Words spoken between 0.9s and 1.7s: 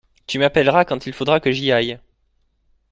il faudra que